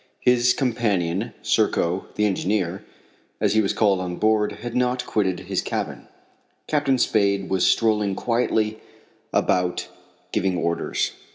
[0.21, 2.83] His companion, Serko the engineer,
[3.39, 6.07] as he was called on board, had not quitted his cabin.
[6.65, 8.79] Captain Spade was strolling quietly
[9.31, 9.89] about
[10.31, 11.11] giving orders.